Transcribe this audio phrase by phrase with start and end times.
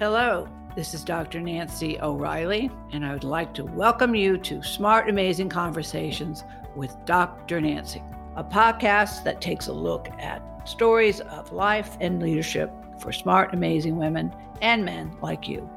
[0.00, 1.40] Hello, this is Dr.
[1.40, 6.42] Nancy O'Reilly, and I would like to welcome you to Smart Amazing Conversations
[6.74, 7.60] with Dr.
[7.60, 8.02] Nancy,
[8.34, 13.98] a podcast that takes a look at stories of life and leadership for smart, amazing
[13.98, 15.68] women and men like you.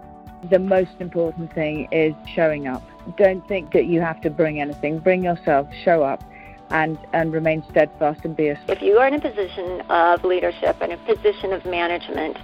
[0.50, 2.82] The most important thing is showing up.
[3.18, 5.00] Don't think that you have to bring anything.
[5.00, 6.24] Bring yourself, show up,
[6.70, 8.60] and, and remain steadfast and be a.
[8.70, 12.38] If you are in a position of leadership and a position of management,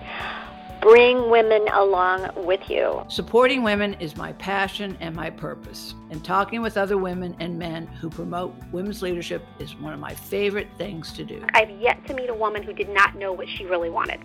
[0.82, 3.04] bring women along with you.
[3.10, 5.96] Supporting women is my passion and my purpose.
[6.10, 10.14] And talking with other women and men who promote women's leadership is one of my
[10.14, 11.46] favorite things to do.
[11.54, 14.20] I've yet to meet a woman who did not know what she really wanted.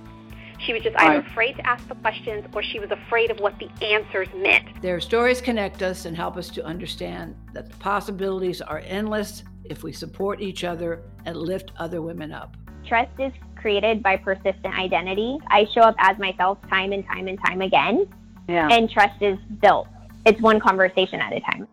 [0.60, 3.58] She was just either afraid to ask the questions or she was afraid of what
[3.58, 4.80] the answers meant.
[4.80, 9.82] Their stories connect us and help us to understand that the possibilities are endless if
[9.82, 12.56] we support each other and lift other women up.
[12.86, 13.32] Trust is
[13.64, 15.38] created by persistent identity.
[15.48, 18.06] I show up as myself time and time and time again.
[18.46, 18.68] Yeah.
[18.70, 19.88] And trust is built.
[20.26, 21.66] It's one conversation at a time.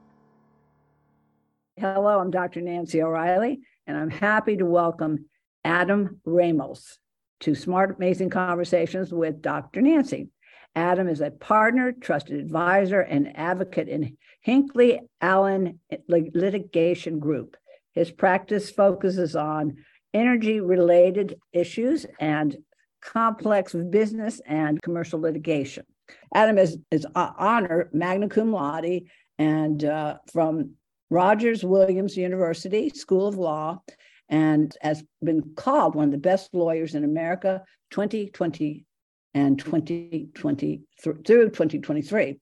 [1.75, 2.61] Hello, I'm Dr.
[2.61, 5.25] Nancy O'Reilly, and I'm happy to welcome
[5.65, 6.97] Adam Ramos
[7.41, 9.81] to Smart Amazing Conversations with Dr.
[9.81, 10.29] Nancy.
[10.73, 17.57] Adam is a partner, trusted advisor, and advocate in Hinckley Allen Litigation Group.
[17.91, 19.75] His practice focuses on
[20.13, 22.57] energy related issues and
[23.01, 25.85] complex business and commercial litigation.
[26.33, 29.01] Adam is, is honored magna cum laude
[29.39, 30.71] and uh, from
[31.09, 33.81] Rogers Williams University School of Law
[34.29, 38.85] and has been called one of the best lawyers in America 2020
[39.33, 42.39] and 2020 through 2023.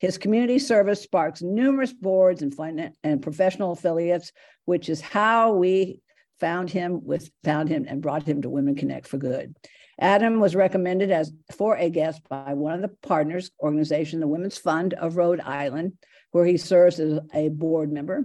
[0.00, 4.32] His community service sparks numerous boards and, and professional affiliates,
[4.64, 6.00] which is how we
[6.40, 9.56] found him with found him and brought him to Women Connect for Good.
[10.00, 14.58] Adam was recommended as for a guest by one of the partners organization, the Women's
[14.58, 15.94] Fund of Rhode Island,
[16.30, 18.24] where he serves as a board member.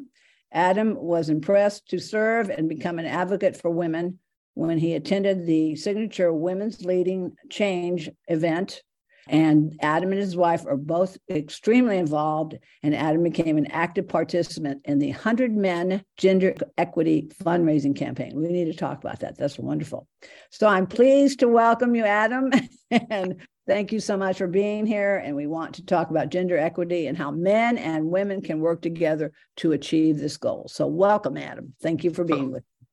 [0.52, 4.20] Adam was impressed to serve and become an advocate for women
[4.54, 8.84] when he attended the signature Women's Leading Change event
[9.28, 12.58] and Adam and his wife are both extremely involved.
[12.82, 18.34] And Adam became an active participant in the 100 Men Gender Equity Fundraising Campaign.
[18.36, 19.38] We need to talk about that.
[19.38, 20.08] That's wonderful.
[20.50, 22.52] So I'm pleased to welcome you, Adam.
[22.92, 23.36] and
[23.66, 25.18] thank you so much for being here.
[25.18, 28.82] And we want to talk about gender equity and how men and women can work
[28.82, 30.68] together to achieve this goal.
[30.70, 31.74] So welcome, Adam.
[31.82, 32.88] Thank you for being with me.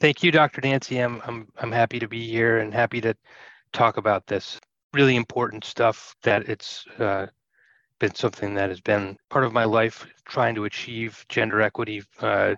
[0.00, 0.60] Thank you, Dr.
[0.60, 0.98] Nancy.
[0.98, 3.14] I'm, I'm, I'm happy to be here and happy to
[3.72, 4.60] talk about this
[4.92, 7.26] really important stuff that it's uh,
[7.98, 12.54] been something that has been part of my life trying to achieve gender equity uh,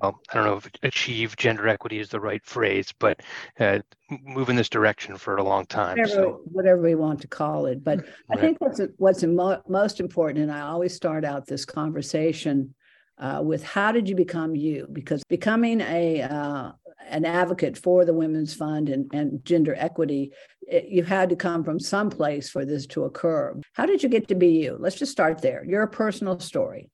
[0.00, 3.20] well i don't know if achieve gender equity is the right phrase but
[3.60, 3.78] uh,
[4.22, 6.40] move in this direction for a long time whatever, so.
[6.44, 8.08] whatever we want to call it but right.
[8.30, 12.74] i think what's what's mo- most important and i always start out this conversation
[13.18, 16.72] uh, with how did you become you because becoming a uh,
[17.08, 20.32] an advocate for the Women's Fund and, and gender equity,
[20.62, 23.54] it, you had to come from some place for this to occur.
[23.74, 24.76] How did you get to be you?
[24.80, 25.64] Let's just start there.
[25.64, 26.90] Your personal story.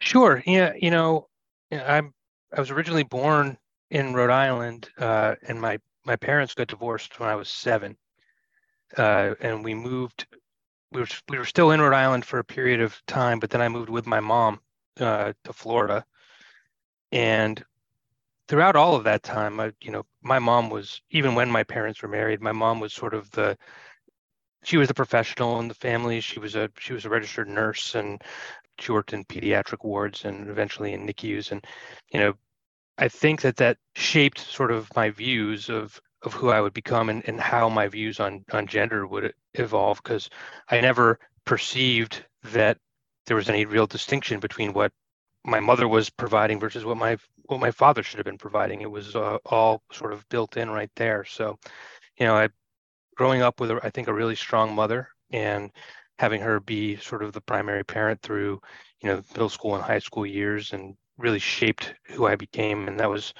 [0.00, 0.42] Sure.
[0.46, 0.72] Yeah.
[0.78, 1.28] You know,
[1.70, 2.12] I'm
[2.54, 3.56] I was originally born
[3.90, 7.96] in Rhode Island, uh, and my my parents got divorced when I was seven,
[8.96, 10.26] uh, and we moved.
[10.90, 13.62] We were we were still in Rhode Island for a period of time, but then
[13.62, 14.60] I moved with my mom
[15.00, 16.04] uh, to Florida,
[17.10, 17.62] and
[18.48, 22.02] throughout all of that time, I, you know, my mom was even when my parents
[22.02, 23.56] were married, my mom was sort of the
[24.64, 26.20] she was the professional in the family.
[26.20, 28.22] She was a she was a registered nurse and
[28.78, 31.52] she worked in pediatric wards and eventually in NICUs.
[31.52, 31.64] And
[32.12, 32.34] you know,
[32.98, 37.08] I think that that shaped sort of my views of of who I would become
[37.08, 40.30] and, and how my views on on gender would evolve because
[40.70, 42.78] I never perceived that
[43.26, 44.92] there was any real distinction between what
[45.44, 47.16] my mother was providing versus what my
[47.46, 48.80] what my father should have been providing.
[48.80, 51.24] It was uh, all sort of built in right there.
[51.24, 51.58] So,
[52.18, 52.48] you know, I
[53.16, 55.70] growing up with a, I think a really strong mother and
[56.18, 58.60] having her be sort of the primary parent through,
[59.02, 62.88] you know, middle school and high school years and really shaped who I became.
[62.88, 63.34] And that was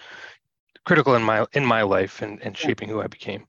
[0.85, 3.47] critical in my in my life and, and shaping who I became.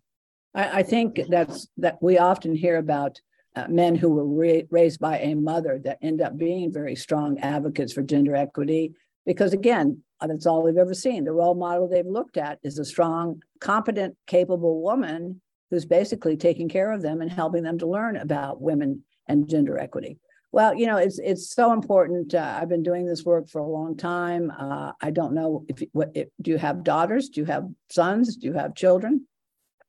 [0.53, 3.19] I, I think that's that we often hear about
[3.55, 7.39] uh, men who were ra- raised by a mother that end up being very strong
[7.39, 8.93] advocates for gender equity.
[9.25, 11.25] Because again that's all they've ever seen.
[11.25, 16.69] The role model they've looked at is a strong competent capable woman who's basically taking
[16.69, 20.17] care of them and helping them to learn about women and gender equity.
[20.51, 23.67] Well you know it's it's so important uh, i've been doing this work for a
[23.67, 24.51] long time.
[24.57, 27.29] Uh, i don't know if, what, if do you have daughters?
[27.29, 28.37] Do you have sons?
[28.37, 29.27] Do you have children?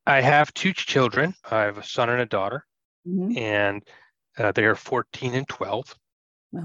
[0.07, 1.35] I have two children.
[1.51, 2.67] I have a son and a daughter
[3.07, 3.37] mm-hmm.
[3.37, 3.83] and
[4.39, 5.95] uh, they are 14 and 12.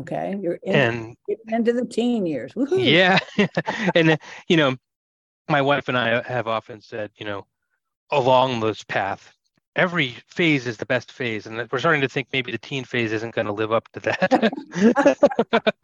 [0.01, 1.15] Okay, you're in, and
[1.47, 2.55] into the teen years.
[2.55, 2.79] Woo-hoo.
[2.79, 3.17] Yeah,
[3.95, 4.75] and you know,
[5.47, 7.47] my wife and I have often said, you know,
[8.11, 9.33] along this path,
[9.75, 13.11] every phase is the best phase, and we're starting to think maybe the teen phase
[13.11, 14.51] isn't going to live up to that.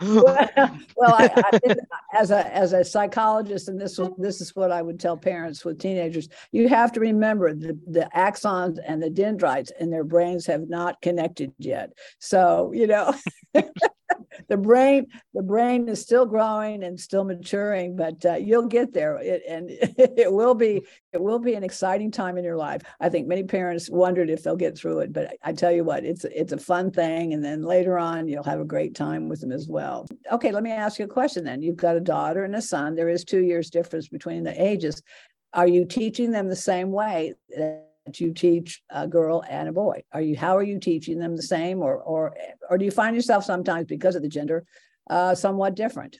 [0.95, 1.75] well, I, I,
[2.13, 5.79] as a as a psychologist, and this this is what I would tell parents with
[5.79, 10.69] teenagers: you have to remember the the axons and the dendrites in their brains have
[10.69, 11.93] not connected yet.
[12.19, 13.13] So you know.
[14.47, 19.17] the brain the brain is still growing and still maturing but uh, you'll get there.
[19.17, 22.81] It, and it will be it will be an exciting time in your life.
[22.99, 26.05] I think many parents wondered if they'll get through it but i tell you what
[26.05, 27.33] it's it's a fun thing.
[27.33, 30.07] And then later on you'll have a great time with them as well.
[30.31, 31.61] Okay let me ask you a question then.
[31.61, 32.95] You've got a daughter and a son.
[32.95, 35.01] There is two years difference between the ages.
[35.53, 37.33] Are you teaching them the same way
[38.13, 40.03] you teach a girl and a boy?
[40.13, 42.35] Are you how are you teaching them the same, or or
[42.69, 44.65] or do you find yourself sometimes because of the gender
[45.09, 46.19] uh, somewhat different?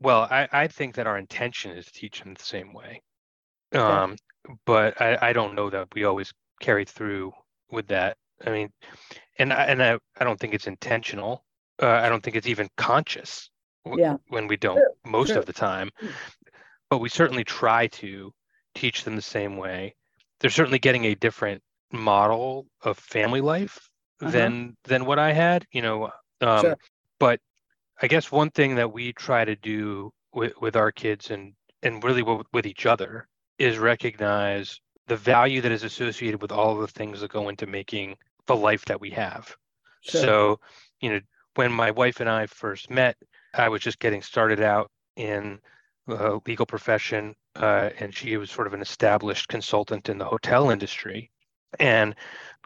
[0.00, 3.02] Well, I, I think that our intention is to teach them the same way,
[3.74, 3.82] okay.
[3.82, 4.16] um,
[4.66, 7.32] but I, I don't know that we always carry through
[7.70, 8.16] with that.
[8.44, 8.70] I mean,
[9.38, 11.44] and I, and I, I don't think it's intentional.
[11.82, 13.50] Uh, I don't think it's even conscious.
[13.84, 14.16] W- yeah.
[14.28, 14.92] When we don't, sure.
[15.06, 15.38] most sure.
[15.38, 16.08] of the time, hmm.
[16.90, 18.32] but we certainly try to
[18.74, 19.94] teach them the same way
[20.40, 21.62] they're certainly getting a different
[21.92, 23.88] model of family life
[24.20, 24.30] uh-huh.
[24.30, 26.10] than than what I had, you know.
[26.40, 26.76] Um, sure.
[27.18, 27.40] But
[28.02, 32.02] I guess one thing that we try to do with, with our kids and and
[32.02, 33.28] really with, with each other
[33.58, 37.66] is recognize the value that is associated with all of the things that go into
[37.66, 38.16] making
[38.46, 39.54] the life that we have.
[40.00, 40.20] Sure.
[40.20, 40.60] So,
[41.00, 41.20] you know,
[41.54, 43.16] when my wife and I first met,
[43.54, 45.58] I was just getting started out in
[46.06, 50.70] the legal profession uh, and she was sort of an established consultant in the hotel
[50.70, 51.30] industry.
[51.78, 52.14] And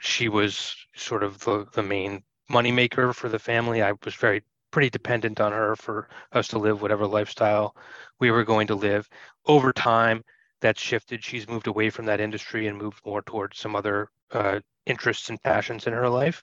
[0.01, 3.83] she was sort of the, the main moneymaker for the family.
[3.83, 7.77] I was very pretty dependent on her for us to live whatever lifestyle
[8.19, 9.09] we were going to live.
[9.47, 10.23] Over time,
[10.61, 11.25] that's shifted.
[11.25, 15.43] She's moved away from that industry and moved more towards some other uh, interests and
[15.43, 16.43] passions in her life.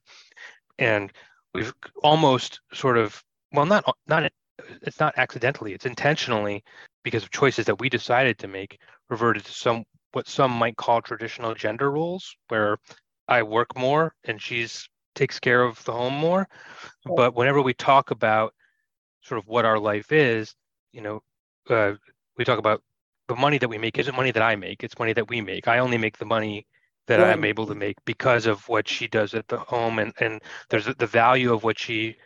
[0.80, 1.12] And
[1.54, 1.74] we've
[2.04, 4.32] almost sort of, well, not not
[4.82, 6.64] it's not accidentally, it's intentionally
[7.08, 11.02] because of choices that we decided to make, reverted to some what some might call
[11.02, 12.78] traditional gender roles, where
[13.30, 16.50] I work more and she's takes care of the home more.
[17.06, 18.54] But whenever we talk about
[19.22, 20.54] sort of what our life is,
[20.92, 21.22] you know,
[21.70, 21.94] uh,
[22.38, 22.82] we talk about
[23.30, 25.70] the money that we make isn't money that I make; it's money that we make.
[25.70, 26.68] I only make the money
[27.08, 27.32] that right.
[27.32, 30.88] I'm able to make because of what she does at the home, and and there's
[30.94, 32.18] the value of what she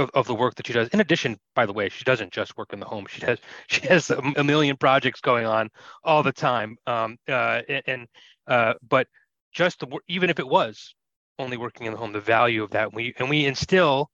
[0.00, 0.88] of, of the work that she does.
[0.88, 3.06] In addition, by the way, she doesn't just work in the home.
[3.08, 3.38] She has
[3.68, 5.70] she has a, a million projects going on
[6.04, 6.76] all the time.
[6.86, 8.06] Um, uh, and
[8.46, 9.06] uh, but
[9.52, 10.94] just the even if it was
[11.38, 14.10] only working in the home, the value of that we and we instill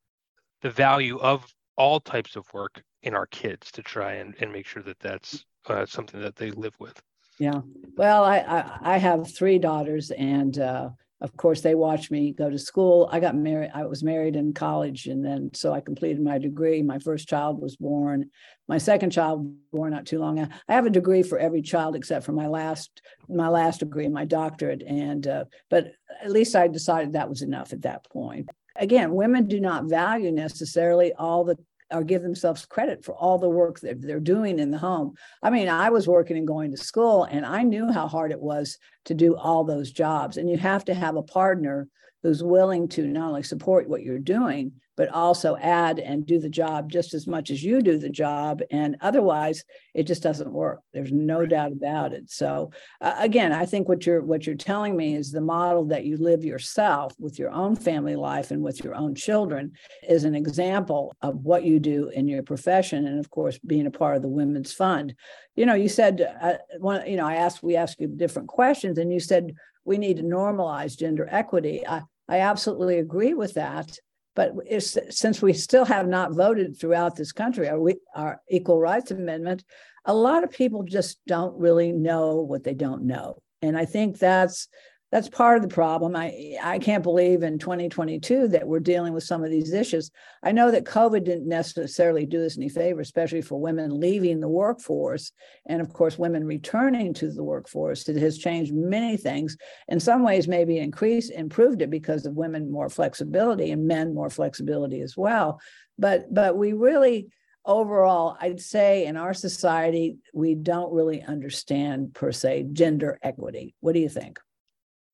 [0.63, 1.45] the value of
[1.77, 5.45] all types of work in our kids to try and, and make sure that that's
[5.67, 7.01] uh, something that they live with.
[7.39, 7.61] Yeah.
[7.97, 10.91] Well, I, I, I have three daughters and uh,
[11.21, 13.09] of course they watched me go to school.
[13.11, 16.83] I got married i was married in college and then so i completed my degree.
[16.83, 18.31] My first child was born
[18.69, 22.25] my second child born not too long i have a degree for every child except
[22.25, 25.93] for my last my last degree my doctorate and uh, but
[26.23, 28.49] at least i decided that was enough at that point.
[28.77, 31.57] Again women do not value necessarily all the
[31.93, 35.15] or give themselves credit for all the work that they're doing in the home.
[35.43, 38.41] I mean, I was working and going to school, and I knew how hard it
[38.41, 40.37] was to do all those jobs.
[40.37, 41.89] And you have to have a partner
[42.23, 46.49] who's willing to not only support what you're doing, but also add and do the
[46.49, 48.63] job just as much as you do the job.
[48.71, 50.81] And otherwise, it just doesn't work.
[50.93, 52.31] There's no doubt about it.
[52.31, 56.05] So uh, again, I think what you're what you're telling me is the model that
[56.05, 59.73] you live yourself with your own family life and with your own children
[60.09, 63.91] is an example of what you do in your profession, and of course, being a
[63.91, 65.15] part of the Women's Fund.
[65.55, 67.07] You know, you said uh, one.
[67.07, 70.23] You know, I asked we asked you different questions, and you said we need to
[70.23, 71.87] normalize gender equity.
[71.87, 73.99] I, I absolutely agree with that.
[74.37, 77.81] But since we still have not voted throughout this country our,
[78.15, 79.65] our Equal Rights Amendment,
[80.05, 83.43] a lot of people just don't really know what they don't know.
[83.63, 84.69] And I think that's
[85.17, 86.15] that's part of the problem.
[86.15, 90.11] I I can't believe in 2022 that we're dealing with some of these issues.
[90.43, 94.49] I know that COVID didn't necessarily do us any favor, especially for women leaving the
[94.49, 95.33] workforce,
[95.65, 98.07] and of course, women returning to the workforce.
[98.11, 99.57] It has changed many things.
[99.89, 104.29] In some ways, maybe increased, improved it because of women more flexibility and men more
[104.29, 105.59] flexibility as well.
[105.99, 107.29] But but we really
[107.65, 113.75] overall, I'd say in our society, we don't really understand per se gender equity.
[113.81, 114.39] What do you think?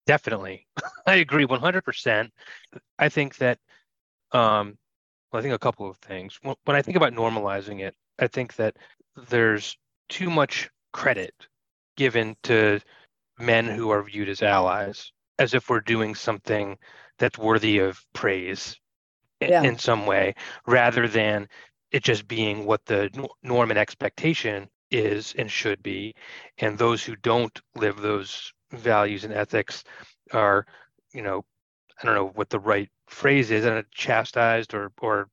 [0.06, 0.66] Definitely.
[1.06, 2.30] I agree 100%.
[2.98, 3.58] I think that,
[4.32, 4.78] um,
[5.32, 6.38] well, I think a couple of things.
[6.42, 8.76] When I think about normalizing it, I think that
[9.28, 9.76] there's
[10.08, 11.34] too much credit
[11.96, 12.80] given to
[13.38, 16.76] men who are viewed as allies, as if we're doing something
[17.18, 18.76] that's worthy of praise
[19.40, 19.62] yeah.
[19.62, 20.34] in some way,
[20.66, 21.48] rather than
[21.90, 23.10] it just being what the
[23.42, 26.14] norm and expectation is and should be.
[26.58, 29.84] And those who don't live those values and ethics
[30.32, 30.66] are,
[31.12, 31.44] you know,
[32.00, 35.28] I don't know what the right phrase is, and chastised or or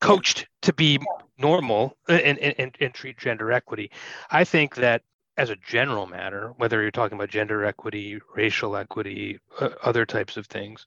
[0.00, 0.98] coached to be
[1.38, 3.90] normal and, and, and treat gender equity.
[4.30, 5.02] I think that
[5.36, 10.36] as a general matter, whether you're talking about gender equity, racial equity, uh, other types
[10.36, 10.86] of things,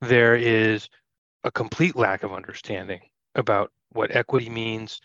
[0.00, 0.88] there is
[1.44, 3.00] a complete lack of understanding
[3.34, 5.00] about what equity means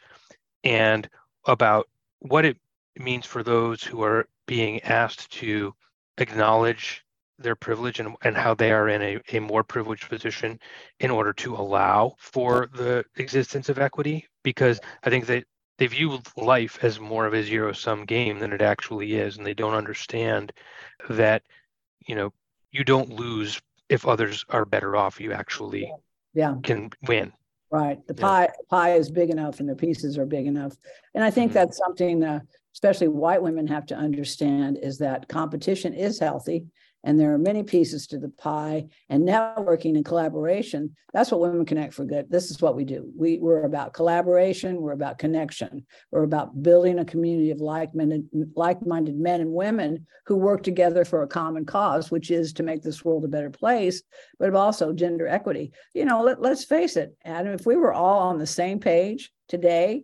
[0.64, 1.10] and
[1.46, 1.88] about
[2.20, 2.58] what it
[2.98, 5.74] means for those who are being asked to
[6.18, 7.04] acknowledge
[7.40, 10.60] their privilege and, and how they are in a, a more privileged position
[11.00, 15.44] in order to allow for the existence of equity because i think that
[15.78, 19.46] they view life as more of a zero sum game than it actually is and
[19.46, 20.52] they don't understand
[21.10, 21.44] that
[22.08, 22.34] you know
[22.72, 25.20] you don't lose if others are better off.
[25.20, 25.92] You actually
[26.34, 26.56] yeah.
[26.64, 27.32] can win
[27.70, 28.52] right the pie yeah.
[28.70, 30.76] pie is big enough and the pieces are big enough
[31.16, 31.60] and i think mm-hmm.
[31.60, 32.40] that's something uh,
[32.74, 36.66] especially white women have to understand is that competition is healthy
[37.04, 40.96] and there are many pieces to the pie and networking and collaboration.
[41.14, 42.30] That's what women connect for good.
[42.30, 43.10] This is what we do.
[43.16, 45.86] We, we're about collaboration we're about connection.
[46.12, 51.24] We're about building a community of like-minded like-minded men and women who work together for
[51.24, 54.04] a common cause which is to make this world a better place
[54.40, 55.72] but also gender equity.
[55.94, 59.32] You know let, let's face it adam if we were all on the same page
[59.48, 60.04] today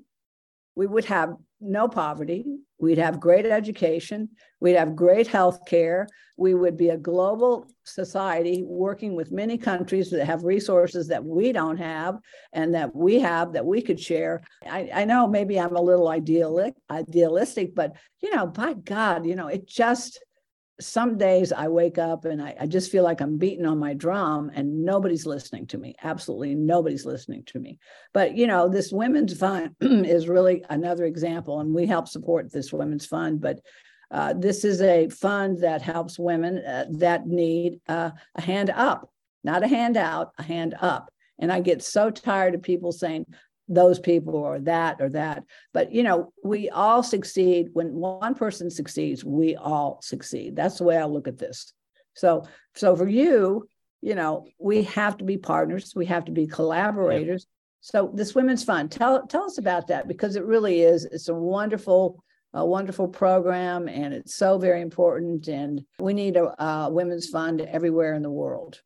[0.75, 2.45] we would have no poverty.
[2.83, 4.27] We'd have great education.
[4.59, 6.05] We'd have great health care.
[6.35, 11.53] We would be a global society working with many countries that have resources that we
[11.53, 12.17] don't have
[12.51, 14.41] and that we have that we could share.
[14.69, 19.35] I, I know maybe I'm a little idealistic, idealistic, but you know, by God, you
[19.35, 20.19] know, it just
[20.83, 23.93] some days I wake up and I, I, just feel like I'm beating on my
[23.93, 25.95] drum and nobody's listening to me.
[26.03, 27.79] Absolutely nobody's listening to me.
[28.13, 32.73] But, you know, this Women's Fund is really another example, and we help support this
[32.73, 33.41] Women's Fund.
[33.41, 33.61] But
[34.11, 39.09] uh, this is a fund that helps women uh, that need uh, a hand up,
[39.43, 41.11] not a handout, a hand up.
[41.39, 43.25] And I get so tired of people saying,
[43.67, 45.43] those people or that or that.
[45.73, 50.55] But you know, we all succeed when one person succeeds, we all succeed.
[50.55, 51.73] That's the way I look at this.
[52.13, 53.67] So so for you,
[54.01, 57.47] you know, we have to be partners, we have to be collaborators.
[57.81, 61.33] So this women's fund, tell tell us about that because it really is it's a
[61.33, 67.27] wonderful a wonderful program and it's so very important and we need a, a women's
[67.27, 68.79] fund everywhere in the world.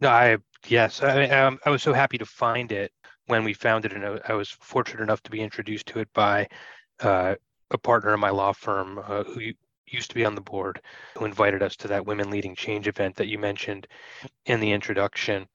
[0.00, 2.92] No, I yes, I, um, I was so happy to find it
[3.26, 6.48] when we found it, and I was fortunate enough to be introduced to it by
[7.00, 7.34] uh,
[7.70, 9.40] a partner in my law firm uh, who
[9.86, 10.80] used to be on the board,
[11.16, 13.86] who invited us to that Women Leading Change event that you mentioned
[14.46, 15.46] in the introduction.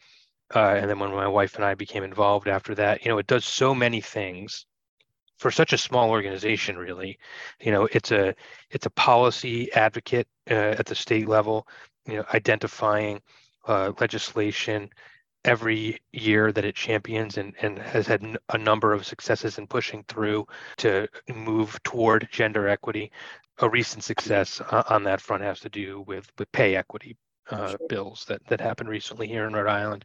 [0.55, 3.27] Uh, and then when my wife and I became involved after that, you know, it
[3.27, 4.65] does so many things
[5.37, 6.77] for such a small organization.
[6.77, 7.19] Really,
[7.59, 8.33] you know, it's a
[8.69, 11.67] it's a policy advocate uh, at the state level,
[12.05, 13.21] you know, identifying
[13.67, 14.89] uh, legislation
[15.47, 20.03] every year that it champions and, and has had a number of successes in pushing
[20.07, 23.11] through to move toward gender equity.
[23.59, 27.15] A recent success uh, on that front has to do with, with pay equity
[27.49, 27.79] uh, sure.
[27.87, 30.03] bills that, that happened recently here in Rhode Island.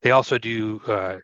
[0.00, 1.18] They also do uh,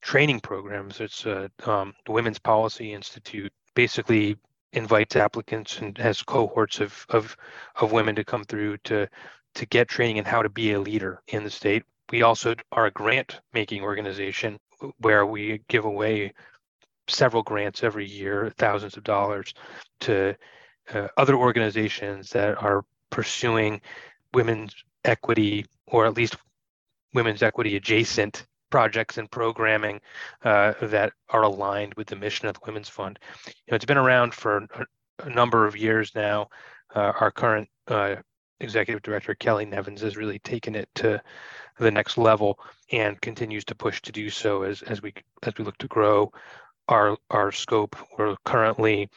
[0.00, 1.00] training programs.
[1.00, 4.36] It's uh, um, the Women's Policy Institute basically
[4.72, 7.36] invites applicants and has cohorts of, of,
[7.74, 9.08] of women to come through to
[9.52, 12.86] to get training in how to be a leader in the state we also are
[12.86, 14.58] a grant making organization
[14.98, 16.32] where we give away
[17.08, 19.52] several grants every year, thousands of dollars,
[20.00, 20.34] to
[20.94, 23.80] uh, other organizations that are pursuing
[24.32, 24.74] women's
[25.04, 26.36] equity or at least
[27.14, 30.00] women's equity adjacent projects and programming
[30.44, 33.18] uh, that are aligned with the mission of the Women's Fund.
[33.46, 34.86] You know, it's been around for a,
[35.24, 36.48] a number of years now.
[36.94, 38.16] Uh, our current uh,
[38.60, 41.20] executive director Kelly Nevins has really taken it to
[41.78, 42.58] the next level
[42.92, 46.32] and continues to push to do so as as we as we look to grow
[46.88, 47.96] our our scope.
[48.18, 49.08] We're currently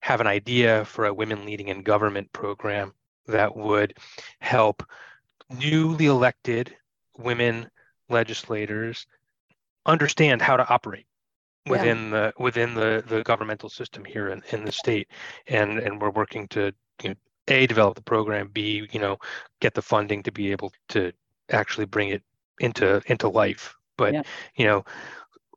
[0.00, 2.92] have an idea for a women leading in government program
[3.26, 3.96] that would
[4.40, 4.82] help
[5.48, 6.74] newly elected
[7.16, 7.68] women
[8.08, 9.06] legislators
[9.86, 11.06] understand how to operate
[11.68, 12.10] within yeah.
[12.10, 15.08] the within the the governmental system here in, in the state
[15.46, 16.72] and and we're working to
[17.02, 17.14] you know,
[17.48, 19.18] a develop the program b you know
[19.60, 21.12] get the funding to be able to
[21.50, 22.22] actually bring it
[22.60, 24.22] into into life but yeah.
[24.56, 24.84] you know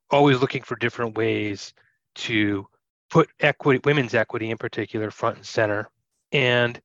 [0.10, 1.74] always looking for different ways
[2.16, 2.68] to
[3.10, 5.90] put equity women's equity in particular front and center
[6.32, 6.82] and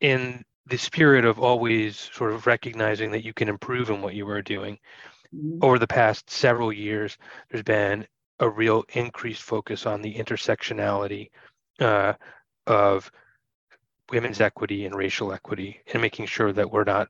[0.00, 4.28] in the spirit of always sort of recognizing that you can improve in what you
[4.28, 4.78] are doing
[5.34, 5.58] mm-hmm.
[5.62, 7.16] over the past several years
[7.50, 8.06] there's been
[8.40, 11.30] a real increased focus on the intersectionality
[11.80, 12.14] uh,
[12.66, 13.10] of
[14.10, 17.08] women's equity and racial equity and making sure that we're not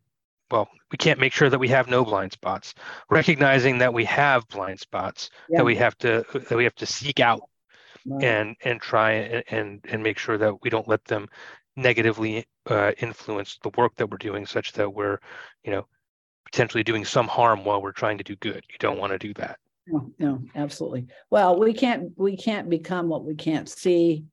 [0.50, 2.74] well we can't make sure that we have no blind spots.
[3.10, 5.58] Recognizing that we have blind spots yeah.
[5.58, 7.42] that we have to that we have to seek out
[8.06, 8.24] right.
[8.24, 11.28] and and try and, and and make sure that we don't let them
[11.76, 15.18] negatively uh, influence the work that we're doing such that we're
[15.64, 15.86] you know
[16.44, 18.64] potentially doing some harm while we're trying to do good.
[18.70, 19.58] You don't want to do that.
[19.86, 21.06] No, no absolutely.
[21.30, 24.24] Well we can't we can't become what we can't see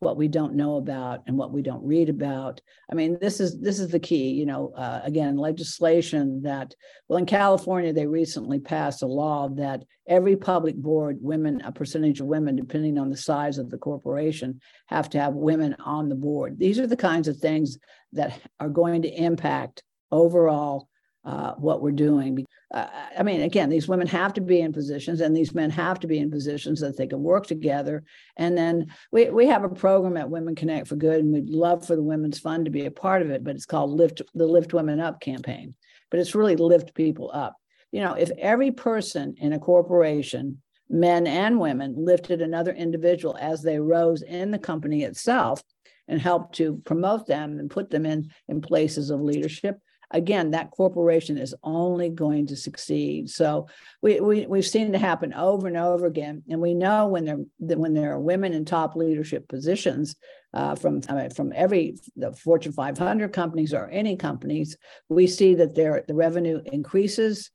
[0.00, 2.60] what we don't know about and what we don't read about.
[2.90, 6.74] I mean this is this is the key you know uh, again legislation that
[7.08, 12.20] well in california they recently passed a law that every public board women a percentage
[12.20, 16.14] of women depending on the size of the corporation have to have women on the
[16.14, 16.58] board.
[16.58, 17.78] These are the kinds of things
[18.12, 20.88] that are going to impact overall
[21.24, 22.44] uh, what we're doing.
[22.72, 22.86] Uh,
[23.18, 26.06] I mean, again, these women have to be in positions, and these men have to
[26.06, 28.04] be in positions that they can work together.
[28.36, 31.86] And then we we have a program at Women Connect for Good, and we'd love
[31.86, 33.44] for the Women's Fund to be a part of it.
[33.44, 35.74] But it's called Lift the Lift Women Up campaign.
[36.10, 37.56] But it's really lift people up.
[37.90, 43.62] You know, if every person in a corporation men and women lifted another individual as
[43.62, 45.62] they rose in the company itself
[46.08, 49.78] and helped to promote them and put them in in places of leadership
[50.14, 53.28] again, that corporation is only going to succeed.
[53.28, 53.66] So
[54.00, 57.76] we, we we've seen it happen over and over again, and we know when there
[57.76, 60.16] when there are women in top leadership positions
[60.54, 64.76] uh, from I mean, from every the Fortune 500 companies or any companies,
[65.08, 67.50] we see that their the revenue increases.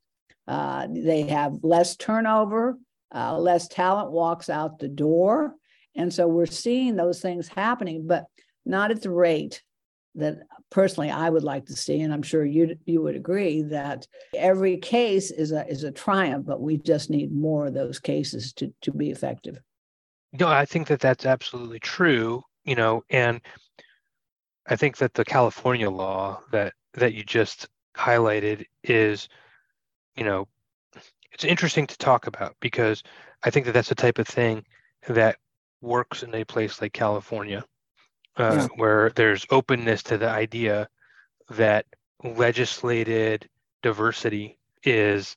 [0.47, 2.77] Uh, they have less turnover,
[3.13, 5.53] uh, less talent walks out the door,
[5.95, 8.25] and so we're seeing those things happening, but
[8.65, 9.63] not at the rate
[10.15, 14.07] that personally I would like to see, and I'm sure you you would agree that
[14.35, 18.53] every case is a is a triumph, but we just need more of those cases
[18.53, 19.59] to to be effective.
[20.33, 22.43] No, I think that that's absolutely true.
[22.65, 23.41] You know, and
[24.67, 29.27] I think that the California law that that you just highlighted is,
[30.15, 30.47] you know,
[31.31, 33.03] it's interesting to talk about because
[33.43, 34.65] I think that that's the type of thing
[35.07, 35.37] that
[35.81, 37.63] works in a place like California
[38.39, 38.67] uh, yeah.
[38.75, 40.87] where there's openness to the idea
[41.49, 41.85] that
[42.23, 43.47] legislated
[43.81, 45.35] diversity is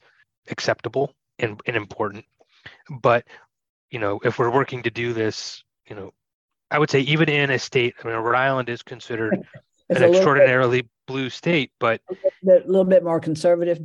[0.50, 2.24] acceptable and, and important.
[2.88, 3.26] But,
[3.90, 6.12] you know, if we're working to do this, you know,
[6.70, 9.46] I would say even in a state, I mean, Rhode Island is considered
[9.90, 13.80] an extraordinarily bit, blue state, but a little bit more conservative.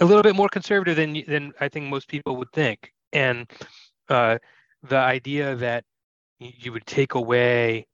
[0.00, 3.50] A little bit more conservative than than I think most people would think, and
[4.08, 4.38] uh,
[4.82, 5.84] the idea that
[6.38, 7.86] you would take away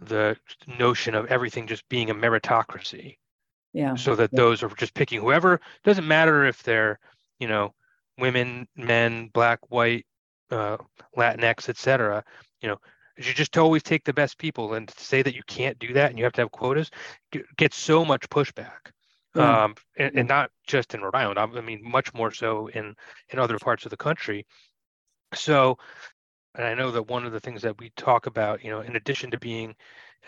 [0.00, 0.36] the
[0.78, 3.18] notion of everything just being a meritocracy.
[3.72, 3.94] Yeah.
[3.94, 4.36] So that yeah.
[4.36, 6.98] those are just picking whoever doesn't matter if they're,
[7.38, 7.74] you know,
[8.18, 10.06] women, men, black, white,
[10.50, 10.78] uh,
[11.16, 12.24] Latinx, etc.
[12.60, 12.80] You know,
[13.16, 16.10] you just always take the best people and to say that you can't do that
[16.10, 16.90] and you have to have quotas
[17.56, 18.92] gets so much pushback.
[19.36, 19.64] Yeah.
[19.64, 21.38] Um, and, and, not just in Rhode Island.
[21.38, 22.96] I mean, much more so in
[23.28, 24.44] in other parts of the country.
[25.34, 25.78] So
[26.54, 28.96] and I know that one of the things that we talk about, you know, in
[28.96, 29.74] addition to being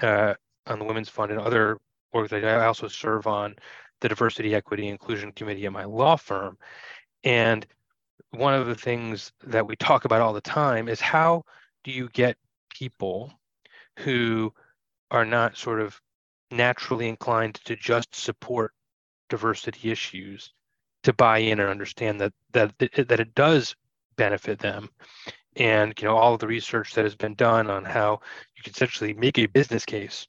[0.01, 0.35] uh,
[0.67, 1.79] on the Women's Fund and other
[2.15, 3.57] organizations, I also serve on
[4.01, 6.59] the Diversity, Equity, Inclusion Committee at my law firm.
[7.25, 7.67] And
[8.31, 11.45] one of the things that we talk about all the time is how
[11.85, 12.37] do you get
[12.71, 13.33] people
[13.99, 14.53] who
[15.11, 16.01] are not sort of
[16.51, 18.73] naturally inclined to just support
[19.29, 20.53] diversity issues
[21.03, 23.75] to buy in and understand that that that it does
[24.17, 24.89] benefit them
[25.57, 28.21] and you know all of the research that has been done on how
[28.57, 30.27] you can essentially make a business case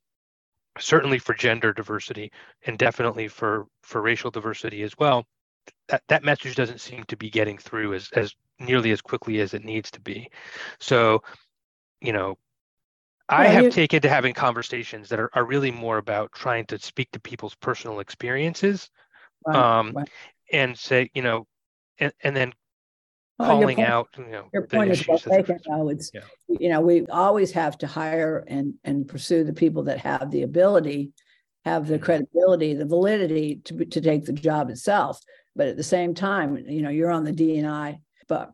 [0.79, 2.31] certainly for gender diversity
[2.65, 5.25] and definitely for for racial diversity as well
[5.87, 9.53] that, that message doesn't seem to be getting through as as nearly as quickly as
[9.53, 10.29] it needs to be
[10.79, 11.21] so
[12.01, 12.37] you know
[13.29, 17.09] I have taken to having conversations that are, are really more about trying to speak
[17.11, 18.89] to people's personal experiences
[19.47, 20.09] right, um, right.
[20.51, 21.47] and say, you know,
[21.99, 22.53] and, and then
[23.39, 26.21] calling point, out you know your point is well taken though it's yeah.
[26.47, 30.43] you know we always have to hire and and pursue the people that have the
[30.43, 31.11] ability
[31.65, 32.03] have the mm-hmm.
[32.03, 35.19] credibility the validity to, to take the job itself
[35.55, 37.97] but at the same time you know you're on the d&i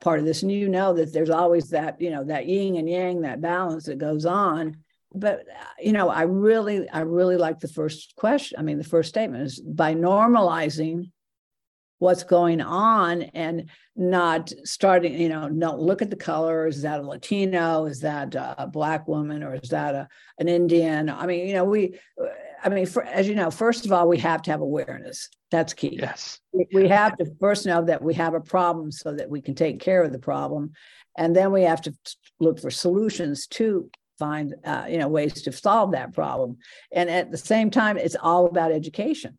[0.01, 2.89] part of this and you know that there's always that you know that yin and
[2.89, 4.75] yang that balance that goes on
[5.13, 5.45] but
[5.79, 8.59] you know, I really, I really like the first question.
[8.59, 11.11] I mean, the first statement is by normalizing
[11.99, 16.65] what's going on and not starting, you know, no, look at the color.
[16.65, 17.85] Is that a Latino?
[17.85, 20.07] Is that a black woman or is that a,
[20.39, 21.09] an Indian?
[21.09, 21.99] I mean, you know, we,
[22.63, 25.29] I mean, for, as you know, first of all, we have to have awareness.
[25.51, 25.97] That's key.
[25.99, 26.39] Yes.
[26.73, 29.79] We have to first know that we have a problem so that we can take
[29.79, 30.71] care of the problem.
[31.17, 31.93] And then we have to
[32.39, 36.57] look for solutions to find, uh, you know, ways to solve that problem.
[36.93, 39.37] And at the same time, it's all about education,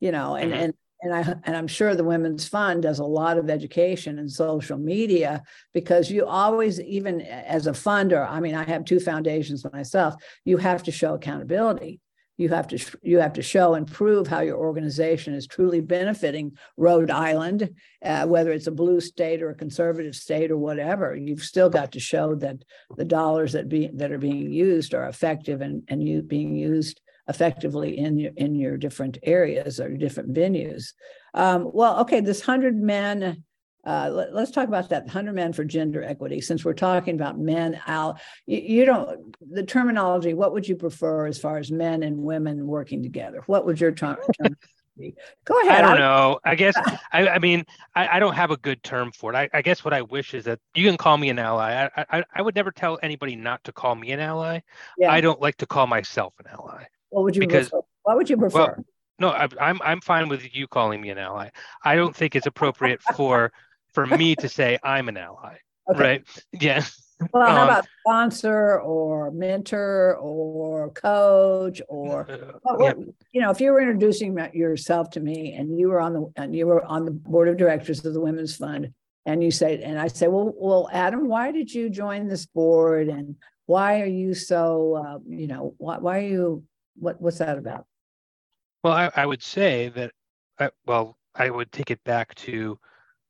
[0.00, 0.62] you know, and, mm-hmm.
[0.62, 4.30] and and I and I'm sure the Women's Fund does a lot of education and
[4.30, 9.64] social media because you always, even as a funder, I mean, I have two foundations
[9.72, 10.14] myself.
[10.44, 12.00] You have to show accountability.
[12.36, 16.56] You have to you have to show and prove how your organization is truly benefiting
[16.76, 17.70] Rhode Island,
[18.04, 21.16] uh, whether it's a blue state or a conservative state or whatever.
[21.16, 22.58] You've still got to show that
[22.96, 27.00] the dollars that be that are being used are effective and and you being used
[27.28, 30.94] effectively in your in your different areas or different venues.
[31.34, 33.44] Um, well, okay, this hundred men.
[33.86, 36.42] Uh, let, us talk about that 100 men for gender equity.
[36.42, 41.26] Since we're talking about men out you, you, don't the terminology what would you prefer
[41.26, 43.42] as far as men and women working together?
[43.46, 44.56] What would your term, term
[44.98, 45.14] be?
[45.44, 46.38] Go ahead i don't know.
[46.44, 46.74] I guess
[47.12, 47.64] i, I mean
[47.94, 49.36] I, I, don't have a good term for it.
[49.36, 51.88] I, I, guess what i wish is that you can call me an ally.
[51.96, 54.60] I, I, I would never tell anybody not to call me an ally.
[54.98, 55.12] Yeah.
[55.12, 57.84] i don't like to call myself an ally what would you because, prefer?
[58.02, 58.58] What would you prefer?
[58.58, 58.84] Well,
[59.18, 61.50] no, I, I'm I'm fine with you calling me an ally.
[61.84, 63.52] I don't think it's appropriate for
[63.92, 65.56] for me to say I'm an ally.
[65.90, 66.00] Okay.
[66.00, 66.24] Right?
[66.52, 66.84] Yeah.
[67.32, 72.26] Well, how um, about sponsor or mentor or coach or
[72.78, 72.92] yeah.
[73.32, 76.54] you know, if you were introducing yourself to me and you were on the and
[76.54, 78.92] you were on the board of directors of the Women's Fund
[79.26, 83.08] and you say and I say, well, well, Adam, why did you join this board
[83.08, 83.34] and
[83.66, 86.64] why are you so uh, you know why why are you
[86.98, 87.86] what what's that about?
[88.84, 90.12] Well, I, I would say that,
[90.58, 92.78] I, uh, well, I would take it back to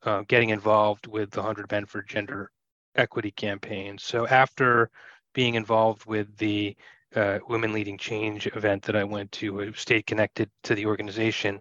[0.03, 2.51] uh, getting involved with the 100 Men for Gender
[2.95, 3.97] Equity campaign.
[3.99, 4.91] So after
[5.35, 6.77] being involved with the
[7.15, 11.61] uh, Women Leading Change event that I went to, stayed connected to the organization,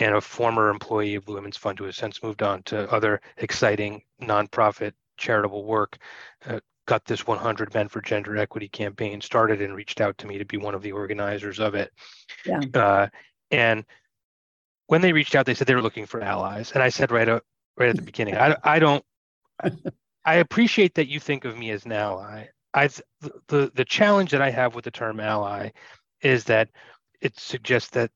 [0.00, 3.20] and a former employee of the Women's Fund who has since moved on to other
[3.36, 5.98] exciting nonprofit charitable work,
[6.46, 10.38] uh, got this 100 Men for Gender Equity campaign started and reached out to me
[10.38, 11.92] to be one of the organizers of it.
[12.46, 12.60] Yeah.
[12.74, 13.08] Uh,
[13.50, 13.84] and
[14.86, 17.28] when they reached out, they said they were looking for allies, and I said right,
[17.28, 17.40] uh,
[17.76, 19.04] right at the beginning, I, I don't.
[20.24, 22.46] I appreciate that you think of me as an ally.
[22.74, 22.88] I
[23.48, 25.70] the the challenge that I have with the term ally
[26.22, 26.70] is that
[27.20, 28.10] it suggests that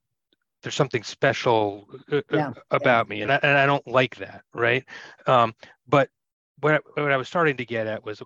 [0.62, 3.10] there's something special uh, uh, yeah, about yeah.
[3.10, 4.84] me, and I, and I don't like that, right?
[5.26, 5.54] Um,
[5.86, 6.08] but
[6.60, 8.22] what I, what I was starting to get at was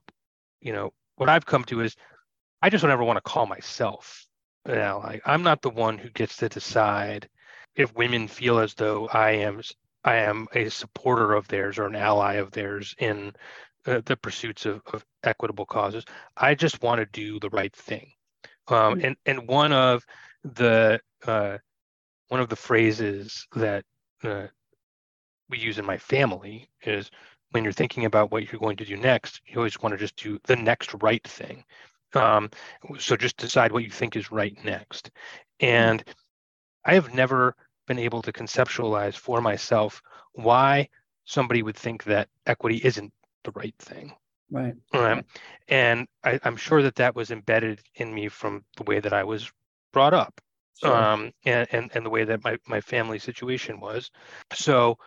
[0.66, 1.94] you know, what I've come to is
[2.60, 4.26] I just don't ever want to call myself
[4.64, 5.20] an ally.
[5.24, 7.28] I'm not the one who gets to decide
[7.76, 9.62] if women feel as though I am
[10.04, 13.32] I am a supporter of theirs or an ally of theirs in
[13.86, 16.04] uh, the pursuits of, of, equitable causes.
[16.36, 18.12] I just want to do the right thing.
[18.68, 19.04] Um, mm-hmm.
[19.04, 20.04] and and one of
[20.42, 21.58] the uh,
[22.28, 23.84] one of the phrases that
[24.24, 24.46] uh,
[25.48, 27.10] we use in my family is
[27.50, 30.16] when you're thinking about what you're going to do next, you always want to just
[30.16, 31.64] do the next right thing.
[32.14, 32.50] Um,
[32.98, 35.10] so just decide what you think is right next.
[35.60, 36.02] And
[36.84, 37.54] I have never
[37.86, 40.88] been able to conceptualize for myself why
[41.24, 43.12] somebody would think that equity isn't
[43.44, 44.12] the right thing.
[44.50, 44.74] Right.
[44.92, 45.24] Um,
[45.68, 49.24] and I, am sure that that was embedded in me from the way that I
[49.24, 49.50] was
[49.92, 50.40] brought up
[50.80, 50.94] sure.
[50.94, 54.10] um, and, and, and the way that my, my family situation was.
[54.52, 54.98] So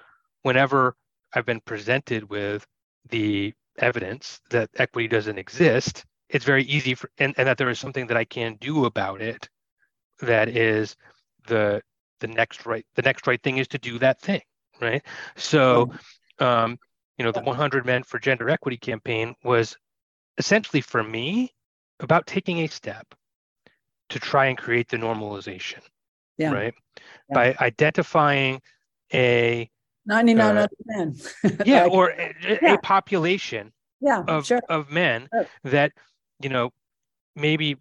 [0.41, 0.95] whenever
[1.33, 2.65] I've been presented with
[3.09, 7.79] the evidence that equity doesn't exist, it's very easy for and, and that there is
[7.79, 9.49] something that I can do about it
[10.21, 10.95] that is
[11.47, 11.81] the
[12.19, 14.41] the next right the next right thing is to do that thing,
[14.81, 15.03] right?
[15.35, 15.91] So
[16.39, 16.77] um,
[17.17, 19.75] you know, the 100 Men for Gender Equity campaign was
[20.37, 21.53] essentially for me
[21.99, 23.13] about taking a step
[24.09, 25.81] to try and create the normalization,
[26.37, 26.51] yeah.
[26.51, 26.73] right?
[27.29, 27.35] Yeah.
[27.35, 28.61] By identifying
[29.13, 29.69] a
[30.09, 31.15] 99 uh, men.
[31.65, 32.73] yeah, like, or a, yeah.
[32.73, 34.61] a, population yeah, of, sure.
[34.67, 35.47] of men sure.
[35.65, 35.93] that,
[36.41, 36.73] you know,
[37.35, 37.77] maybe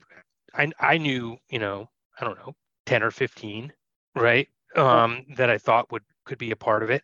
[0.55, 1.89] I, I knew, you know,
[2.21, 2.55] I don't know,
[2.87, 3.73] 10 or 15,
[4.15, 4.49] right?
[4.77, 7.03] Um, that I thought would could be a part of it.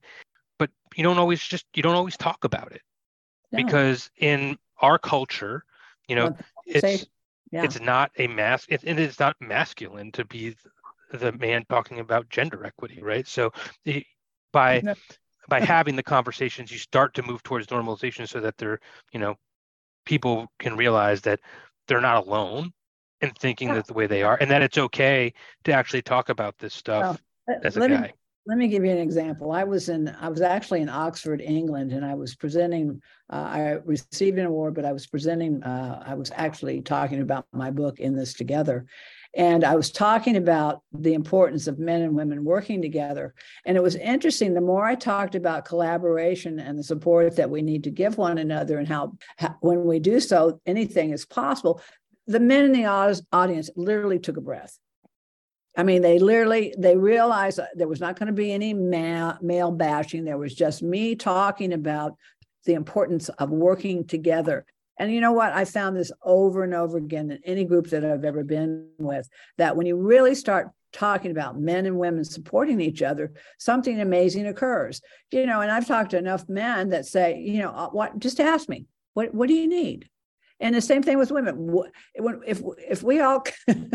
[0.58, 2.82] But you don't always just you don't always talk about it.
[3.50, 3.64] No.
[3.64, 5.64] Because in our culture,
[6.06, 7.06] you know, it's
[7.50, 7.64] yeah.
[7.64, 10.54] it's not a mass it, it is not masculine to be
[11.10, 13.26] the man talking about gender equity, right?
[13.26, 13.52] So
[14.54, 14.94] by no.
[15.48, 18.80] by having the conversations you start to move towards normalization so that they're
[19.12, 19.36] you know
[20.06, 21.40] people can realize that
[21.86, 22.72] they're not alone
[23.20, 23.74] and thinking yeah.
[23.74, 25.32] that the way they are, and that it's okay
[25.64, 28.00] to actually talk about this stuff well, as a guy.
[28.02, 28.12] Me,
[28.46, 29.52] let me give you an example.
[29.52, 33.00] I was in, I was actually in Oxford, England, and I was presenting.
[33.30, 35.62] Uh, I received an award, but I was presenting.
[35.62, 38.86] Uh, I was actually talking about my book in this together,
[39.36, 43.34] and I was talking about the importance of men and women working together.
[43.66, 44.54] And it was interesting.
[44.54, 48.38] The more I talked about collaboration and the support that we need to give one
[48.38, 51.80] another, and how, how when we do so, anything is possible.
[52.26, 52.86] The men in the
[53.32, 54.78] audience literally took a breath.
[55.76, 59.72] I mean, they literally they realized there was not going to be any male, male
[59.72, 60.24] bashing.
[60.24, 62.16] There was just me talking about
[62.64, 64.64] the importance of working together
[64.96, 65.52] and you know what?
[65.52, 69.28] I found this over and over again in any group that I've ever been with
[69.58, 74.46] that when you really start talking about men and women supporting each other, something amazing
[74.46, 75.00] occurs.
[75.32, 78.40] You know, and I've talked to enough men that say, you know, uh, what just
[78.40, 80.08] ask me, what what do you need?
[80.60, 81.76] And the same thing with women.
[82.14, 83.44] If if we all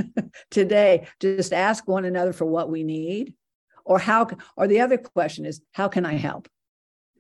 [0.52, 3.34] today just ask one another for what we need,
[3.90, 6.48] or how, or the other question is, how can I help?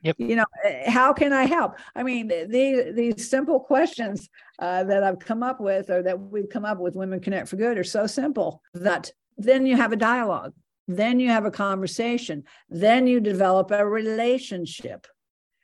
[0.01, 0.15] Yep.
[0.19, 1.75] You know, eh, how can I help?
[1.95, 6.49] I mean, these these simple questions uh, that I've come up with, or that we've
[6.49, 9.97] come up with, Women Connect for Good, are so simple that then you have a
[9.97, 10.53] dialogue,
[10.87, 15.07] then you have a conversation, then you develop a relationship,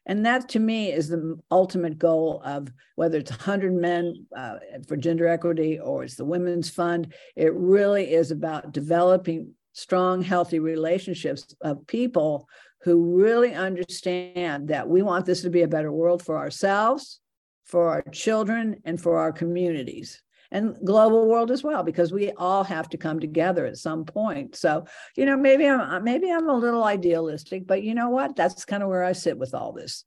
[0.06, 4.98] and that to me is the ultimate goal of whether it's 100 men uh, for
[4.98, 7.14] gender equity or it's the Women's Fund.
[7.36, 12.48] It really is about developing strong, healthy relationships of people
[12.86, 17.20] who really understand that we want this to be a better world for ourselves,
[17.64, 20.22] for our children, and for our communities.
[20.52, 24.56] And global world as well because we all have to come together at some point.
[24.56, 24.86] So
[25.18, 28.36] you know maybe i'm maybe i'm a little idealistic but you know what?
[28.36, 30.06] That's kind of where i sit with all this.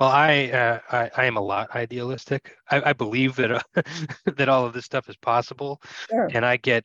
[0.00, 2.56] Well i uh, I, I, am a lot idealistic.
[2.70, 3.82] I, I believe that uh,
[4.36, 5.80] that all of this stuff is possible.
[6.08, 6.30] Sure.
[6.32, 6.84] and i get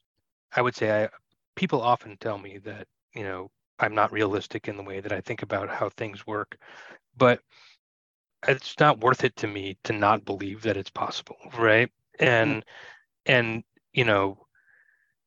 [0.54, 1.10] i would say i
[1.56, 5.22] people often tell me that you know I'm not realistic in the way that I
[5.22, 6.58] think about how things work.
[7.18, 7.42] But
[8.48, 11.90] it's not worth it to me to not believe that it's possible, right?
[12.20, 13.32] And mm-hmm.
[13.32, 13.64] and
[13.94, 14.46] you know,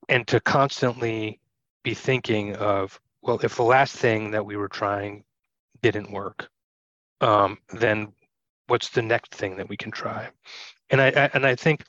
[0.08, 1.40] and to constantly
[1.82, 5.24] be thinking of, well, if the last thing that we were trying
[5.82, 6.48] didn't work,
[7.20, 8.12] um, then
[8.66, 10.28] what's the next thing that we can try?
[10.90, 11.84] And I, I and I think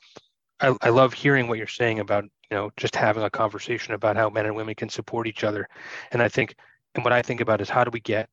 [0.60, 4.14] I, I love hearing what you're saying about you know just having a conversation about
[4.14, 5.66] how men and women can support each other.
[6.10, 6.54] And i think
[6.94, 8.28] and what i think about is how do we get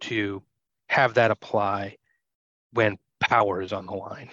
[0.00, 0.42] to
[0.90, 1.96] have that apply
[2.72, 4.28] when power is on the line?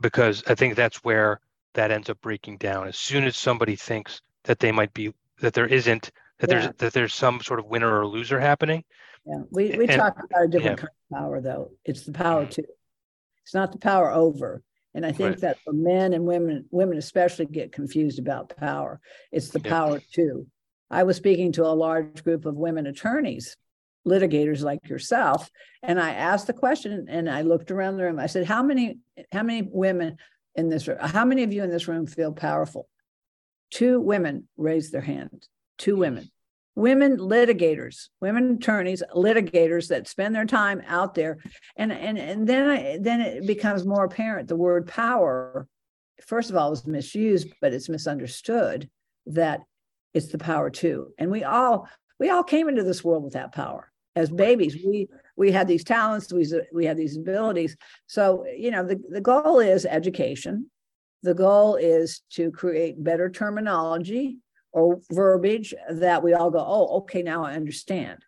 [0.00, 1.40] Because i think that's where
[1.74, 2.88] that ends up breaking down.
[2.88, 6.60] As soon as somebody thinks that they might be that there isn't that yeah.
[6.60, 8.82] there's that there's some sort of winner or loser happening.
[9.26, 10.86] Yeah we, we and, talk about a different yeah.
[10.86, 11.70] kind of power though.
[11.84, 12.64] It's the power to
[13.42, 14.62] it's not the power over
[14.94, 15.40] and I think right.
[15.40, 19.00] that for men and women, women especially get confused about power.
[19.30, 19.70] It's the yeah.
[19.70, 20.46] power too.
[20.90, 23.56] I was speaking to a large group of women attorneys,
[24.06, 25.50] litigators like yourself,
[25.82, 28.18] and I asked the question and I looked around the room.
[28.18, 28.98] I said, How many,
[29.32, 30.18] how many women
[30.54, 32.88] in this room, how many of you in this room feel powerful?
[33.70, 35.46] Two women raised their hand.
[35.78, 36.30] Two women
[36.74, 41.38] women litigators, women attorneys, litigators that spend their time out there,
[41.76, 45.66] and and and then I, then it becomes more apparent the word power,
[46.26, 48.88] first of all, is misused, but it's misunderstood
[49.26, 49.60] that
[50.14, 53.52] it's the power too, and we all we all came into this world with that
[53.52, 54.76] power as babies.
[54.84, 57.76] We we had these talents, we we had these abilities.
[58.06, 60.70] So you know the the goal is education.
[61.24, 64.38] The goal is to create better terminology
[64.72, 68.24] or verbiage that we all go, oh, okay, now I understand.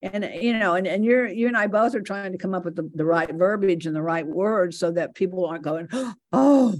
[0.00, 2.64] And you know, and, and you're you and I both are trying to come up
[2.64, 5.88] with the, the right verbiage and the right words so that people aren't going,
[6.32, 6.74] oh,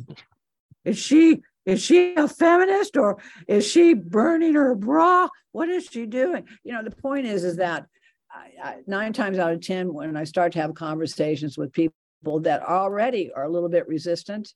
[0.84, 5.28] is she is she a feminist or is she burning her bra?
[5.52, 6.46] What is she doing?
[6.64, 7.84] You know, the point is, is that
[8.32, 11.92] I, I, nine times out of 10, when I start to have conversations with people
[12.40, 14.54] that already are a little bit resistant,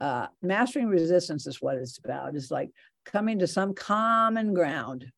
[0.00, 2.34] uh, mastering resistance is what it's about.
[2.34, 2.70] It's like
[3.04, 5.10] coming to some common ground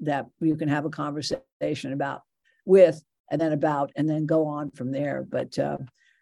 [0.00, 2.22] that you can have a conversation about
[2.64, 5.26] with and then about and then go on from there.
[5.28, 5.78] But uh,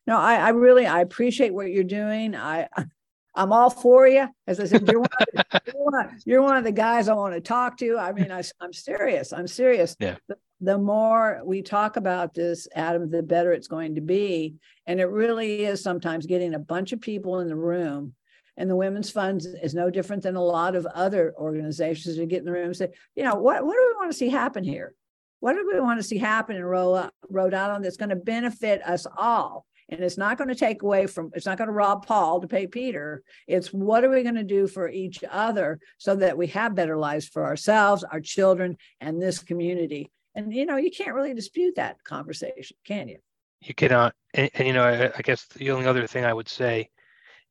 [0.06, 2.34] no I, I really i appreciate what you're doing.
[2.34, 2.68] I
[3.34, 4.28] i'm all for you.
[4.46, 7.34] As i said you're one, of, you're, one, you're one of the guys i want
[7.34, 7.98] to talk to.
[7.98, 9.96] I mean I, i'm serious i'm serious.
[9.98, 10.16] Yeah.
[10.28, 14.56] the, the more we talk about this adam the better it's going to be.
[14.86, 18.14] And it really is sometimes getting a bunch of people in the room
[18.56, 22.40] and the Women's Fund is no different than a lot of other organizations who get
[22.40, 24.64] in the room and say, you know, what, what do we want to see happen
[24.64, 24.94] here?
[25.40, 29.06] What do we want to see happen in Rhode, Island that's going to benefit us
[29.16, 29.66] all?
[29.88, 32.48] And it's not going to take away from, it's not going to rob Paul to
[32.48, 33.22] pay Peter.
[33.46, 36.96] It's what are we going to do for each other so that we have better
[36.96, 40.10] lives for ourselves, our children, and this community.
[40.34, 43.18] And, you know, you can't really dispute that conversation, can you?
[43.62, 44.14] You cannot.
[44.34, 46.90] And, and you know, I, I guess the only other thing I would say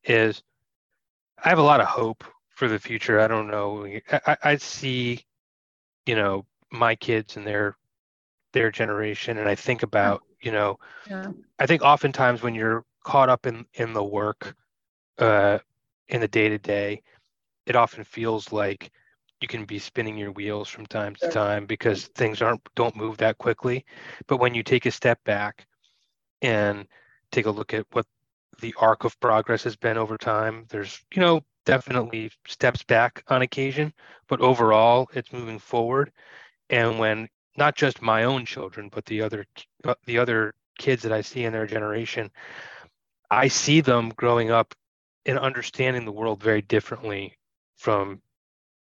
[0.03, 0.43] is
[1.43, 3.19] I have a lot of hope for the future.
[3.19, 3.85] I don't know.
[4.25, 5.25] I, I see,
[6.05, 7.75] you know, my kids and their
[8.53, 11.31] their generation, and I think about, you know, yeah.
[11.59, 14.55] I think oftentimes when you're caught up in in the work,
[15.19, 15.59] uh,
[16.07, 17.01] in the day to day,
[17.65, 18.91] it often feels like
[19.41, 23.17] you can be spinning your wheels from time to time because things aren't don't move
[23.17, 23.85] that quickly.
[24.27, 25.67] But when you take a step back
[26.41, 26.87] and
[27.31, 28.05] take a look at what
[28.59, 33.41] the arc of progress has been over time, there's you know definitely steps back on
[33.41, 33.93] occasion,
[34.27, 36.11] but overall it's moving forward.
[36.69, 39.45] And when not just my own children, but the other
[39.83, 42.31] uh, the other kids that I see in their generation,
[43.31, 44.75] I see them growing up
[45.25, 47.37] and understanding the world very differently
[47.77, 48.21] from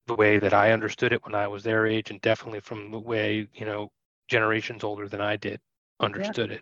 [0.07, 2.99] the way that I understood it when I was their age, and definitely from the
[2.99, 3.91] way you know
[4.29, 5.61] generations older than I did
[6.03, 6.57] understood yeah.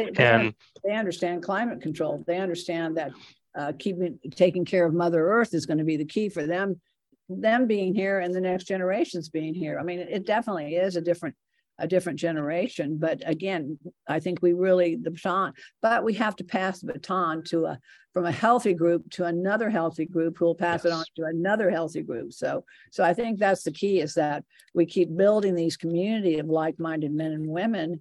[0.00, 0.16] it.
[0.16, 0.54] They, and
[0.84, 2.22] they understand climate control.
[2.26, 3.12] They understand that
[3.56, 6.80] uh, keeping taking care of Mother Earth is going to be the key for them,
[7.28, 9.78] them being here and the next generations being here.
[9.78, 11.36] I mean, it definitely is a different
[11.78, 12.98] a different generation.
[12.98, 15.52] But again, I think we really the baton,
[15.82, 17.78] but we have to pass the baton to a
[18.12, 20.92] from a healthy group to another healthy group who will pass yes.
[20.92, 22.32] it on to another healthy group.
[22.32, 26.46] So so I think that's the key is that we keep building these community of
[26.46, 28.00] like-minded men and women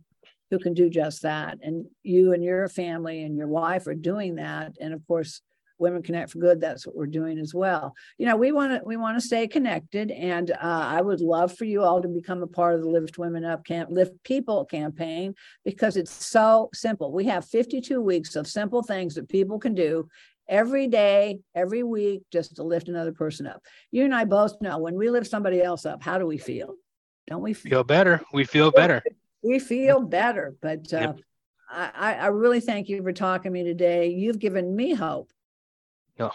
[0.53, 1.57] who can do just that.
[1.63, 4.73] And you and your family and your wife are doing that.
[4.79, 5.41] And of course,
[5.79, 7.95] Women Connect for Good, that's what we're doing as well.
[8.19, 11.57] You know, we want to we want to stay connected, and uh, I would love
[11.57, 14.65] for you all to become a part of the Lift Women Up Camp Lift People
[14.65, 15.33] campaign
[15.65, 17.11] because it's so simple.
[17.11, 20.07] We have 52 weeks of simple things that people can do
[20.47, 23.63] every day, every week, just to lift another person up.
[23.89, 26.75] You and I both know when we lift somebody else up, how do we feel?
[27.27, 28.21] Don't we feel, feel better?
[28.31, 29.01] We feel better.
[29.43, 30.55] We feel better.
[30.61, 31.19] But uh, yep.
[31.69, 34.09] I, I really thank you for talking to me today.
[34.09, 35.31] You've given me hope
[36.19, 36.31] no.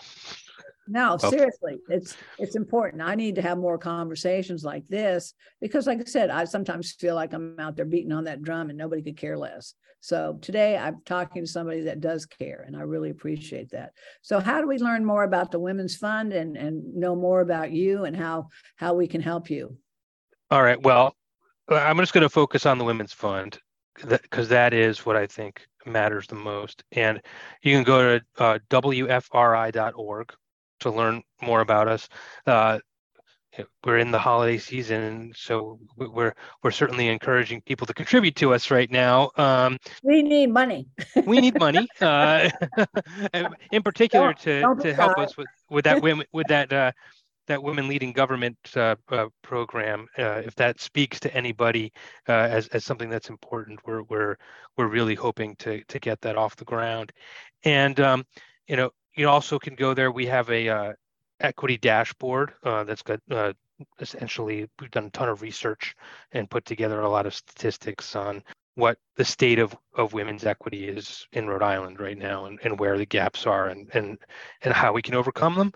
[0.91, 3.03] No, seriously, it's it's important.
[3.03, 7.15] I need to have more conversations like this because, like I said, I sometimes feel
[7.15, 9.75] like I'm out there beating on that drum and nobody could care less.
[10.01, 13.93] So today I'm talking to somebody that does care, and I really appreciate that.
[14.23, 17.71] So, how do we learn more about the Women's Fund and and know more about
[17.71, 19.77] you and how how we can help you?
[20.51, 20.83] All right.
[20.83, 21.15] Well,
[21.69, 23.59] I'm just going to focus on the Women's Fund
[24.07, 26.85] because that is what I think matters the most.
[26.93, 27.21] And
[27.63, 30.33] you can go to uh, WFRI.org
[30.81, 32.09] to learn more about us.
[32.47, 32.79] Uh,
[33.85, 38.71] we're in the holiday season, so we're we're certainly encouraging people to contribute to us
[38.71, 39.31] right now.
[39.37, 40.87] Um, we need money.
[41.25, 42.51] we need money, uh,
[43.73, 46.93] in particular don't, to don't to help us with with that women with that uh,
[47.49, 51.93] that women leading government uh, uh, program, uh, if that speaks to anybody
[52.29, 54.37] uh, as, as something that's important, we're, we're,
[54.77, 57.13] we're really hoping to, to get that off the ground.
[57.65, 58.25] And, um,
[58.67, 60.13] you know, you also can go there.
[60.13, 60.93] We have a uh,
[61.41, 63.21] equity dashboard uh, that's got
[64.01, 65.95] essentially, we've done a ton of research
[66.33, 68.43] and put together a lot of statistics on
[68.75, 72.79] what the state of, of women's equity is in Rhode Island right now and, and
[72.79, 74.19] where the gaps are and, and,
[74.63, 75.73] and how we can overcome them.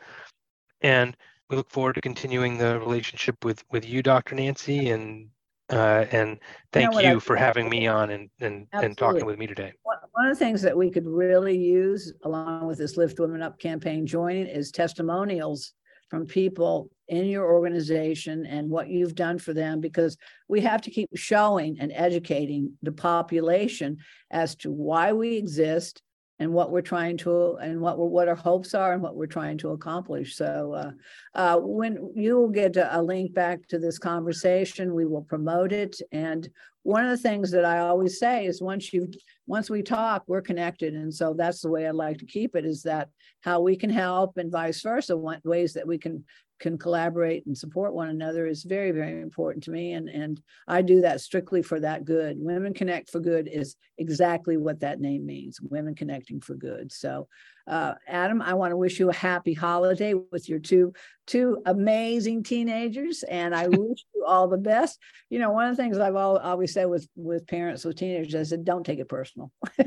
[0.83, 1.17] And
[1.51, 4.35] we look forward to continuing the relationship with with you, Dr.
[4.35, 5.29] Nancy, and
[5.71, 6.39] uh, and
[6.73, 9.73] thank you, know you for having me on and and, and talking with me today.
[9.83, 13.59] One of the things that we could really use, along with this Lift Women Up
[13.59, 15.73] campaign, joining is testimonials
[16.13, 20.91] from people in your organization and what you've done for them because we have to
[20.91, 23.97] keep showing and educating the population
[24.31, 26.03] as to why we exist
[26.39, 29.59] and what we're trying to and what what our hopes are and what we're trying
[29.59, 30.37] to accomplish.
[30.37, 30.91] So uh,
[31.35, 36.01] uh, when you will get a link back to this conversation, we will promote it.
[36.11, 36.49] And
[36.85, 39.09] one of the things that I always say is once you
[39.47, 42.65] once we talk, we're connected, and so that's the way I'd like to keep it.
[42.65, 43.09] Is that
[43.43, 45.17] how we can help and vice versa?
[45.17, 46.25] Ways that we can
[46.63, 49.95] can collaborate and support one another is very, very important to me.
[49.95, 52.37] And, and I do that strictly for that good.
[52.39, 56.93] Women Connect for Good is exactly what that name means Women Connecting for Good.
[56.93, 57.27] So,
[57.67, 60.93] uh, Adam, I want to wish you a happy holiday with your two
[61.27, 64.99] two amazing teenagers, and I wish you all the best.
[65.31, 68.43] You know, one of the things I've always said with with parents with teenagers, I
[68.45, 69.53] said, don't take it personal.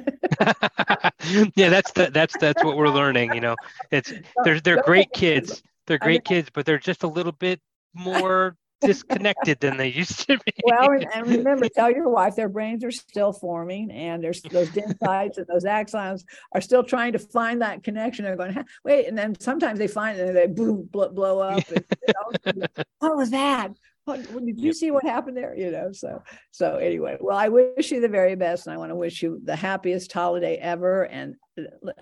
[1.55, 3.33] yeah, that's the, that's that's what we're learning.
[3.33, 3.55] You know,
[3.91, 4.11] it's
[4.43, 7.59] they're they're great kids they're great kids, but they're just a little bit
[7.93, 10.53] more disconnected than they used to be.
[10.63, 15.37] well, and remember, tell your wife their brains are still forming, and there's those dendrites
[15.37, 16.23] and those axons
[16.53, 18.25] are still trying to find that connection.
[18.25, 21.63] They're going, wait, and then sometimes they find it and they boom, blow, blow up.
[21.69, 21.85] And,
[22.45, 23.71] you know, what was that?
[24.05, 25.55] What, did you see what happened there?
[25.57, 26.21] You know, so
[26.51, 29.41] so anyway, well, I wish you the very best, and I want to wish you
[29.43, 31.03] the happiest holiday ever.
[31.03, 31.35] And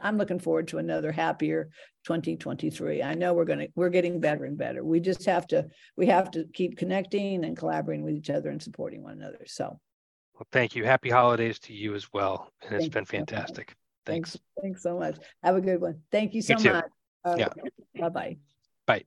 [0.02, 1.70] I'm looking forward to another happier
[2.06, 3.04] 2023.
[3.04, 4.84] I know we're gonna we're getting better and better.
[4.84, 8.62] We just have to we have to keep connecting and collaborating with each other and
[8.62, 9.46] supporting one another.
[9.46, 9.80] So,
[10.34, 10.84] well, thank you.
[10.84, 13.70] Happy holidays to you as well, and it's been fantastic.
[13.72, 14.32] So thanks.
[14.32, 14.46] thanks.
[14.62, 15.18] Thanks so much.
[15.44, 16.02] Have a good one.
[16.12, 16.86] Thank you so much.
[17.38, 17.50] yeah.
[18.00, 18.38] Bye bye.
[18.86, 19.04] Bye.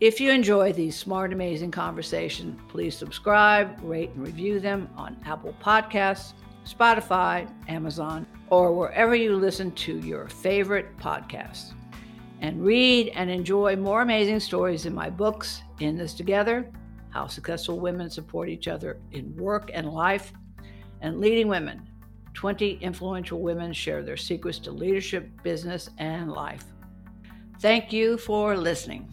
[0.00, 5.56] If you enjoy these smart, amazing conversations, please subscribe, rate, and review them on Apple
[5.60, 6.34] Podcasts,
[6.68, 11.72] Spotify, Amazon, or wherever you listen to your favorite podcasts.
[12.40, 16.70] And read and enjoy more amazing stories in my books, In This Together
[17.10, 20.32] How Successful Women Support Each Other in Work and Life,
[21.00, 21.88] and Leading Women
[22.34, 26.64] 20 Influential Women Share Their Secrets to Leadership, Business, and Life.
[27.60, 29.10] Thank you for listening.